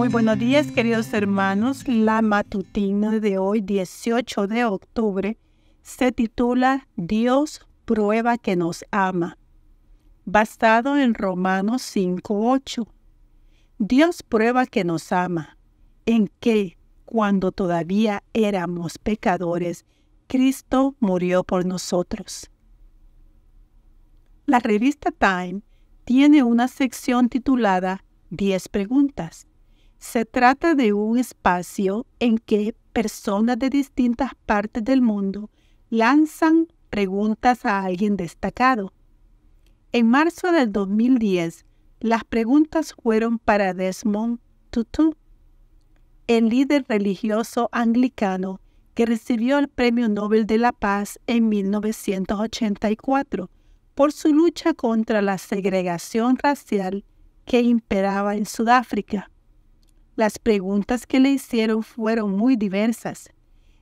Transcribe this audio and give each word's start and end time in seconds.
Muy 0.00 0.08
buenos 0.08 0.38
días, 0.38 0.72
queridos 0.72 1.12
hermanos. 1.12 1.86
La 1.86 2.22
matutina 2.22 3.20
de 3.20 3.36
hoy, 3.36 3.60
18 3.60 4.46
de 4.46 4.64
octubre, 4.64 5.36
se 5.82 6.10
titula 6.10 6.88
Dios 6.96 7.68
prueba 7.84 8.38
que 8.38 8.56
nos 8.56 8.82
ama, 8.92 9.36
basado 10.24 10.96
en 10.96 11.12
Romanos 11.12 11.82
5.8. 11.94 12.88
Dios 13.78 14.22
prueba 14.22 14.64
que 14.64 14.84
nos 14.84 15.12
ama, 15.12 15.58
en 16.06 16.30
que, 16.40 16.78
cuando 17.04 17.52
todavía 17.52 18.22
éramos 18.32 18.96
pecadores, 18.96 19.84
Cristo 20.28 20.96
murió 20.98 21.44
por 21.44 21.66
nosotros. 21.66 22.50
La 24.46 24.60
revista 24.60 25.10
Time 25.10 25.60
tiene 26.04 26.42
una 26.42 26.68
sección 26.68 27.28
titulada 27.28 28.02
10 28.30 28.70
preguntas. 28.70 29.46
Se 30.00 30.24
trata 30.24 30.74
de 30.74 30.94
un 30.94 31.18
espacio 31.18 32.06
en 32.20 32.38
que 32.38 32.74
personas 32.92 33.58
de 33.58 33.68
distintas 33.68 34.30
partes 34.46 34.82
del 34.82 35.02
mundo 35.02 35.50
lanzan 35.90 36.68
preguntas 36.88 37.66
a 37.66 37.84
alguien 37.84 38.16
destacado. 38.16 38.94
En 39.92 40.08
marzo 40.08 40.52
del 40.52 40.72
2010, 40.72 41.66
las 42.00 42.24
preguntas 42.24 42.94
fueron 43.00 43.38
para 43.38 43.74
Desmond 43.74 44.40
Tutu, 44.70 45.16
el 46.28 46.48
líder 46.48 46.86
religioso 46.88 47.68
anglicano 47.70 48.58
que 48.94 49.04
recibió 49.04 49.58
el 49.58 49.68
Premio 49.68 50.08
Nobel 50.08 50.46
de 50.46 50.56
la 50.56 50.72
Paz 50.72 51.20
en 51.26 51.50
1984 51.50 53.50
por 53.94 54.12
su 54.12 54.32
lucha 54.32 54.72
contra 54.72 55.20
la 55.20 55.36
segregación 55.36 56.38
racial 56.38 57.04
que 57.44 57.60
imperaba 57.60 58.36
en 58.36 58.46
Sudáfrica. 58.46 59.30
Las 60.20 60.38
preguntas 60.38 61.06
que 61.06 61.18
le 61.18 61.30
hicieron 61.30 61.82
fueron 61.82 62.36
muy 62.36 62.56
diversas, 62.56 63.30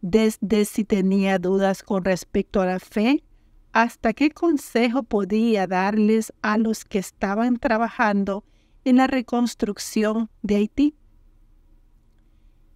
desde 0.00 0.64
si 0.64 0.84
tenía 0.84 1.40
dudas 1.40 1.82
con 1.82 2.04
respecto 2.04 2.60
a 2.60 2.66
la 2.66 2.78
fe 2.78 3.24
hasta 3.72 4.12
qué 4.12 4.30
consejo 4.30 5.02
podía 5.02 5.66
darles 5.66 6.32
a 6.40 6.56
los 6.56 6.84
que 6.84 7.00
estaban 7.00 7.56
trabajando 7.56 8.44
en 8.84 8.98
la 8.98 9.08
reconstrucción 9.08 10.30
de 10.42 10.54
Haití. 10.54 10.94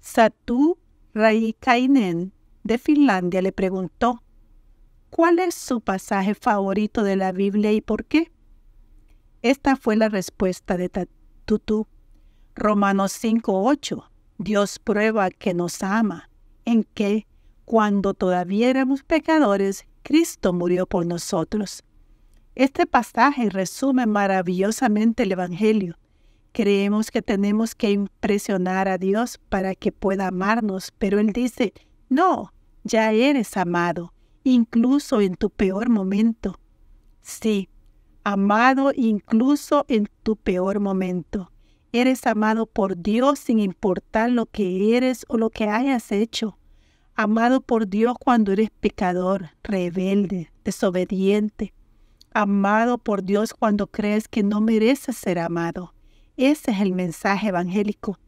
Satu 0.00 0.78
Raikainen 1.12 2.32
de 2.64 2.78
Finlandia 2.78 3.42
le 3.42 3.52
preguntó, 3.52 4.22
¿cuál 5.10 5.38
es 5.40 5.54
su 5.54 5.82
pasaje 5.82 6.34
favorito 6.34 7.02
de 7.02 7.16
la 7.16 7.32
Biblia 7.32 7.70
y 7.70 7.82
por 7.82 8.06
qué? 8.06 8.32
Esta 9.42 9.76
fue 9.76 9.96
la 9.96 10.08
respuesta 10.08 10.78
de 10.78 10.88
Tutu. 11.44 11.86
Romanos 12.54 13.12
5.8. 13.22 14.04
Dios 14.38 14.78
prueba 14.78 15.30
que 15.30 15.54
nos 15.54 15.82
ama, 15.82 16.28
en 16.64 16.84
que, 16.84 17.26
cuando 17.64 18.12
todavía 18.12 18.68
éramos 18.68 19.02
pecadores, 19.02 19.86
Cristo 20.02 20.52
murió 20.52 20.86
por 20.86 21.06
nosotros. 21.06 21.82
Este 22.54 22.86
pasaje 22.86 23.48
resume 23.48 24.06
maravillosamente 24.06 25.22
el 25.22 25.32
Evangelio. 25.32 25.96
Creemos 26.52 27.10
que 27.10 27.22
tenemos 27.22 27.74
que 27.74 27.92
impresionar 27.92 28.88
a 28.88 28.98
Dios 28.98 29.38
para 29.48 29.74
que 29.74 29.90
pueda 29.90 30.26
amarnos, 30.26 30.92
pero 30.98 31.18
Él 31.18 31.32
dice, 31.32 31.72
no, 32.10 32.52
ya 32.84 33.12
eres 33.12 33.56
amado, 33.56 34.12
incluso 34.44 35.22
en 35.22 35.36
tu 35.36 35.48
peor 35.48 35.88
momento. 35.88 36.58
Sí, 37.22 37.70
amado 38.24 38.92
incluso 38.94 39.86
en 39.88 40.08
tu 40.22 40.36
peor 40.36 40.80
momento. 40.80 41.51
Eres 41.94 42.26
amado 42.26 42.64
por 42.64 42.96
Dios 42.96 43.38
sin 43.38 43.58
importar 43.58 44.30
lo 44.30 44.46
que 44.46 44.96
eres 44.96 45.26
o 45.28 45.36
lo 45.36 45.50
que 45.50 45.68
hayas 45.68 46.10
hecho. 46.10 46.58
Amado 47.14 47.60
por 47.60 47.86
Dios 47.86 48.16
cuando 48.18 48.52
eres 48.52 48.70
pecador, 48.70 49.50
rebelde, 49.62 50.50
desobediente. 50.64 51.74
Amado 52.32 52.96
por 52.96 53.22
Dios 53.22 53.52
cuando 53.52 53.88
crees 53.88 54.26
que 54.26 54.42
no 54.42 54.62
mereces 54.62 55.18
ser 55.18 55.38
amado. 55.38 55.92
Ese 56.38 56.70
es 56.70 56.80
el 56.80 56.92
mensaje 56.92 57.48
evangélico. 57.48 58.18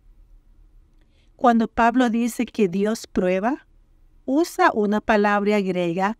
Cuando 1.37 1.67
Pablo 1.67 2.11
dice 2.11 2.45
que 2.45 2.69
Dios 2.69 3.07
prueba, 3.07 3.67
usa 4.27 4.73
una 4.75 5.01
palabra 5.01 5.59
griega, 5.63 6.19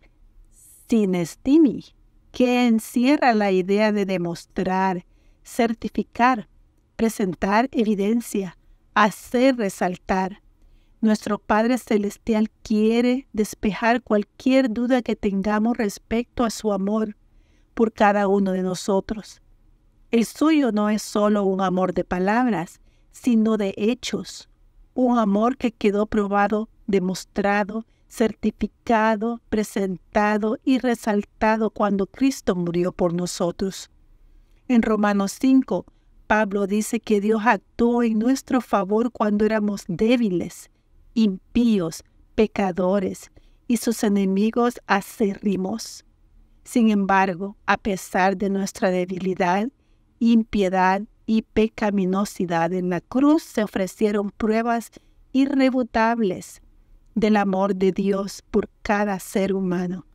sinestimi, 0.89 1.85
que 2.31 2.65
encierra 2.65 3.35
la 3.35 3.51
idea 3.51 3.91
de 3.91 4.07
demostrar, 4.07 5.05
certificar, 5.43 6.49
presentar 6.95 7.69
evidencia, 7.71 8.57
hacer 8.93 9.57
resaltar. 9.57 10.41
Nuestro 11.01 11.37
Padre 11.37 11.77
Celestial 11.77 12.49
quiere 12.63 13.27
despejar 13.33 14.01
cualquier 14.01 14.71
duda 14.71 15.01
que 15.01 15.15
tengamos 15.15 15.77
respecto 15.77 16.43
a 16.43 16.49
su 16.49 16.73
amor 16.73 17.15
por 17.73 17.93
cada 17.93 18.27
uno 18.27 18.51
de 18.51 18.63
nosotros. 18.63 19.41
El 20.11 20.25
suyo 20.25 20.71
no 20.71 20.89
es 20.89 21.01
solo 21.01 21.43
un 21.43 21.61
amor 21.61 21.93
de 21.93 22.03
palabras, 22.03 22.79
sino 23.11 23.57
de 23.57 23.73
hechos, 23.77 24.49
un 24.93 25.17
amor 25.19 25.57
que 25.57 25.71
quedó 25.71 26.05
probado, 26.05 26.69
demostrado 26.87 27.85
certificado, 28.15 29.41
presentado 29.49 30.57
y 30.63 30.79
resaltado 30.79 31.69
cuando 31.69 32.07
Cristo 32.07 32.55
murió 32.55 32.93
por 32.93 33.13
nosotros. 33.13 33.89
En 34.67 34.81
Romanos 34.81 35.37
5, 35.39 35.85
Pablo 36.27 36.67
dice 36.67 36.99
que 36.99 37.21
Dios 37.21 37.41
actuó 37.45 38.03
en 38.03 38.19
nuestro 38.19 38.61
favor 38.61 39.11
cuando 39.11 39.45
éramos 39.45 39.85
débiles, 39.87 40.69
impíos, 41.13 42.03
pecadores 42.35 43.31
y 43.67 43.77
sus 43.77 44.03
enemigos 44.03 44.79
acérrimos. 44.87 46.05
Sin 46.63 46.89
embargo, 46.89 47.57
a 47.65 47.77
pesar 47.77 48.37
de 48.37 48.49
nuestra 48.49 48.89
debilidad, 48.89 49.69
impiedad 50.19 51.03
y 51.25 51.43
pecaminosidad 51.43 52.73
en 52.73 52.89
la 52.89 53.01
cruz 53.01 53.43
se 53.43 53.63
ofrecieron 53.63 54.31
pruebas 54.31 54.91
irrebutables 55.31 56.61
del 57.13 57.37
amor 57.37 57.75
de 57.75 57.91
Dios 57.91 58.43
por 58.51 58.69
cada 58.81 59.19
ser 59.19 59.53
humano. 59.53 60.05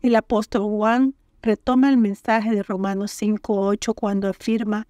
El 0.00 0.16
apóstol 0.16 0.62
Juan 0.62 1.14
retoma 1.44 1.90
el 1.90 1.98
mensaje 1.98 2.50
de 2.54 2.62
Romanos 2.62 3.12
5.8 3.20 3.94
cuando 3.94 4.28
afirma, 4.28 4.86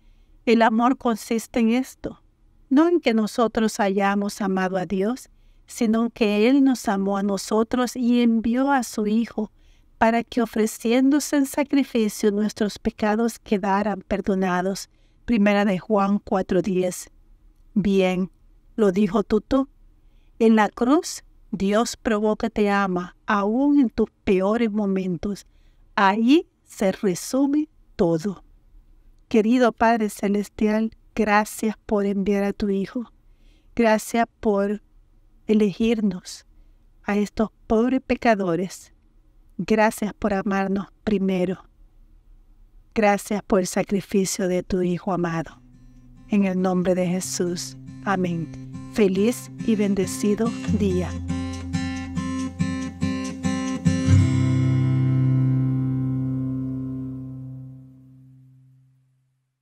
el 0.46 0.62
amor 0.62 0.96
consiste 0.96 1.60
en 1.60 1.70
esto, 1.70 2.22
no 2.70 2.88
en 2.88 3.00
que 3.00 3.12
nosotros 3.12 3.80
hayamos 3.80 4.40
amado 4.40 4.76
a 4.76 4.86
Dios, 4.86 5.30
sino 5.66 6.10
que 6.10 6.48
Él 6.48 6.62
nos 6.62 6.88
amó 6.88 7.18
a 7.18 7.22
nosotros 7.22 7.96
y 7.96 8.22
envió 8.22 8.70
a 8.70 8.82
su 8.84 9.06
Hijo 9.06 9.50
para 9.98 10.22
que 10.22 10.42
ofreciéndose 10.42 11.36
en 11.36 11.46
sacrificio 11.46 12.30
nuestros 12.30 12.78
pecados 12.78 13.38
quedaran 13.38 14.02
perdonados. 14.02 14.90
Primera 15.24 15.64
de 15.64 15.78
Juan 15.78 16.20
4.10. 16.20 17.10
Bien, 17.74 18.30
lo 18.76 18.92
dijo 18.92 19.22
Tutu, 19.22 19.68
en 20.38 20.56
la 20.56 20.68
cruz, 20.68 21.24
Dios 21.50 21.96
probó 21.96 22.36
que 22.36 22.50
te 22.50 22.70
ama 22.70 23.16
aún 23.26 23.80
en 23.80 23.88
tus 23.88 24.10
peores 24.24 24.70
momentos. 24.70 25.46
Ahí 25.96 26.48
se 26.64 26.92
resume 26.92 27.68
todo. 27.96 28.44
Querido 29.28 29.72
Padre 29.72 30.10
Celestial, 30.10 30.90
gracias 31.14 31.76
por 31.86 32.06
enviar 32.06 32.44
a 32.44 32.52
tu 32.52 32.68
Hijo. 32.68 33.12
Gracias 33.76 34.26
por 34.40 34.82
elegirnos 35.46 36.46
a 37.04 37.16
estos 37.16 37.50
pobres 37.66 38.00
pecadores. 38.00 38.92
Gracias 39.56 40.12
por 40.14 40.34
amarnos 40.34 40.88
primero. 41.04 41.64
Gracias 42.94 43.42
por 43.42 43.60
el 43.60 43.66
sacrificio 43.66 44.48
de 44.48 44.62
tu 44.62 44.82
Hijo 44.82 45.12
amado. 45.12 45.60
En 46.28 46.44
el 46.44 46.60
nombre 46.60 46.94
de 46.94 47.06
Jesús. 47.06 47.76
Amén. 48.04 48.48
Feliz 48.94 49.50
y 49.66 49.76
bendecido 49.76 50.50
día. 50.78 51.10